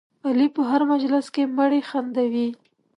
علي 0.27 0.47
په 0.55 0.61
هر 0.69 0.81
مجلس 0.91 1.25
کې 1.33 1.43
مړي 1.57 1.81
خندوي. 1.89 2.47